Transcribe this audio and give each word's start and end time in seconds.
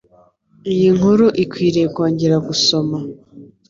Iyi 0.71 0.87
nkuru 0.97 1.25
ikwiriye 1.43 1.87
kongera 1.95 2.37
gusoma. 2.47 2.97